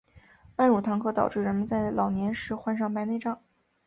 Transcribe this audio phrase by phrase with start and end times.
[0.55, 3.39] 半乳糖可导致人们在老年时患上白内障。